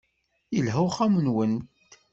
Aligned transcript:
Yelha 0.55 0.79
uxxam-nwent. 0.87 1.61